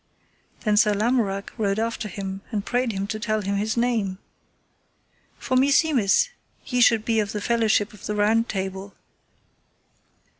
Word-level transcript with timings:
Then 0.61 0.77
Sir 0.77 0.95
Lamorak 0.95 1.53
rode 1.59 1.77
after 1.77 2.07
him, 2.07 2.41
and 2.49 2.65
prayed 2.65 2.91
him 2.91 3.05
to 3.05 3.19
tell 3.19 3.41
him 3.41 3.57
his 3.57 3.77
name: 3.77 4.17
For 5.37 5.55
meseemeth 5.55 6.29
ye 6.65 6.81
should 6.81 7.05
be 7.05 7.19
of 7.19 7.33
the 7.33 7.39
fellowship 7.39 7.93
of 7.93 8.07
the 8.07 8.15
Round 8.15 8.49
Table. 8.49 8.95